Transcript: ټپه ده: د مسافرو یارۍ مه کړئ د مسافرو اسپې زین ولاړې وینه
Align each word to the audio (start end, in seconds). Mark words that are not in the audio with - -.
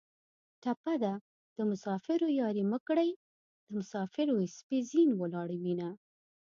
ټپه 0.61 0.93
ده: 1.03 1.13
د 1.57 1.57
مسافرو 1.71 2.27
یارۍ 2.39 2.63
مه 2.71 2.79
کړئ 2.87 3.09
د 3.65 3.67
مسافرو 3.77 4.33
اسپې 4.45 4.77
زین 4.89 5.09
ولاړې 5.21 5.57
وینه 5.63 5.89